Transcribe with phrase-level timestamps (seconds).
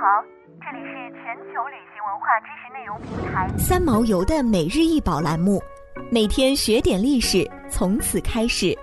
[0.00, 0.22] 好，
[0.60, 5.60] 这里是全球旅行文化知识内容平台三毛游的每日一宝栏目，
[6.08, 8.78] 每天学点历史，从此开始。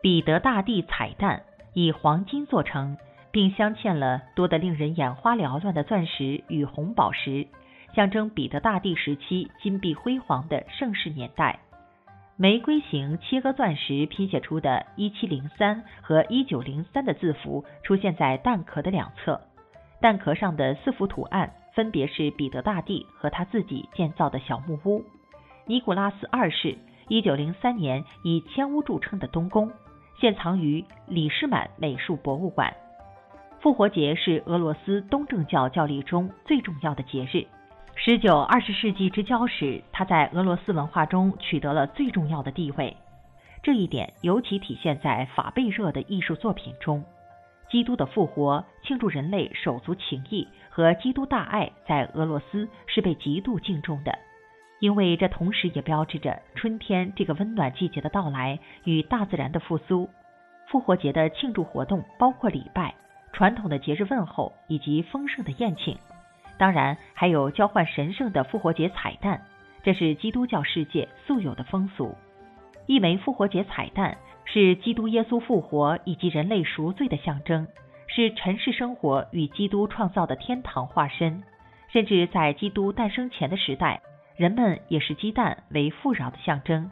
[0.00, 1.42] 彼得大帝彩蛋
[1.74, 2.96] 以黄金做成，
[3.30, 7.46] 并镶嵌了多得令人眼花缭乱的钻石与红宝石，
[7.94, 11.60] 象征彼得大帝时期金碧辉煌的盛世年代。
[12.40, 19.38] 玫瑰形切割钻石拼写出的“一七零三”和“一九零三”的字符出现在蛋壳的两侧，
[20.00, 25.04] 蛋壳上的四幅图案分别是彼得大帝和他自己建造的小木屋。
[25.66, 29.70] 尼古拉斯二世一九零三年以千屋著称的东宫，
[30.18, 32.74] 现藏于李士满美术博物馆。
[33.60, 37.46] 复活节是俄罗斯东正教教历中最重要的节日。
[38.02, 42.96] 十九、二十世纪之交时，他在俄罗斯文化中取得了最重要的地位。
[43.62, 47.04] 这一点尤其体现在法贝热的艺术作品中。
[47.70, 54.18] 基督的复活，庆祝人类手足情谊和基督大爱，在俄罗斯是被极度敬重的，
[54.80, 60.08] 因为这同时也标志着春天这个温暖季节的到来与大自然的复苏。
[60.68, 62.94] 复活节的庆祝活动包括礼拜、
[63.34, 65.98] 传统的节日问候以及丰盛的宴请。
[66.60, 69.40] 当然，还有交换神圣的复活节彩蛋，
[69.82, 72.14] 这是基督教世界素有的风俗。
[72.84, 77.66] 一枚复活节彩蛋是基督耶稣复活以及人类赎罪的象征，
[78.08, 81.42] 是尘世生活与基督创造的天堂化身。
[81.88, 84.02] 甚至在基督诞生前的时代，
[84.36, 86.90] 人们也视鸡蛋为富饶的象征。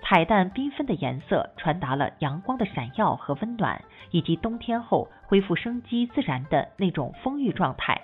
[0.00, 8.00] 彩蛋缤纷的颜色传达了阳光的闪耀和温暖，以及冬天后恢复生机自然的那种丰裕状态。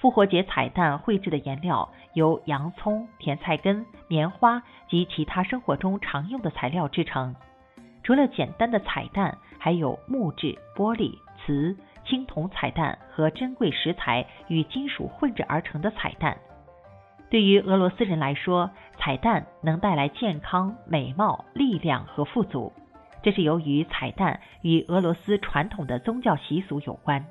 [0.00, 7.36] 复活节彩蛋绘制的颜料由洋葱、甜菜根、棉花及其他生活中常用的材料制成。
[8.02, 16.34] 除了简单的彩蛋，还有木质、玻璃、瓷、青铜彩蛋和珍贵石材与金属混制而成的彩蛋。
[17.28, 22.72] 对于俄罗斯人来说，彩蛋能带来健康、美貌、力量和富足。
[23.22, 27.22] 这是由于彩蛋与俄罗斯传统的宗教习俗有关。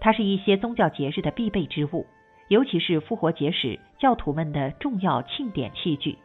[0.00, 2.06] 它是一些宗教节日的必备之物，
[2.48, 6.18] 尤其是复活节时教徒们的重要庆典器具。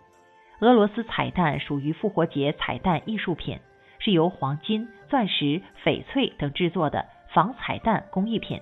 [0.62, 3.59] 俄罗斯彩蛋属于复活节彩蛋艺术品，
[4.00, 8.62] 是由黄金、钻石、翡翠等制作的仿彩蛋工艺品，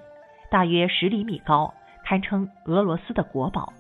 [0.49, 1.71] 大约十厘米高，
[2.03, 3.71] 堪称俄罗斯的国宝。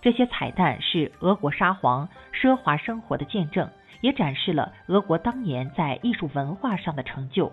[0.00, 3.70] 这些彩蛋是俄国沙皇奢华生活的见证，
[4.00, 7.52] 也展示了俄国当年在艺术文化上的成就。